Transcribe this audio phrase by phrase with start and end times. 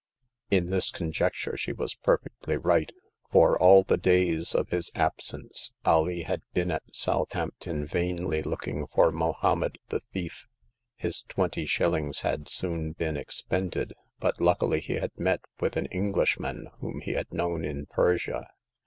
[0.49, 2.91] In this conjecture she was perfectly right,
[3.29, 9.11] for all the days of his absence Alee had been at Southampton vainly looking for
[9.11, 10.47] Mohommed the thief.
[10.95, 16.69] His twenty shillings had soon been expanded; but luckily he had met with an Englishman
[16.79, 18.49] whom he had known in Persia.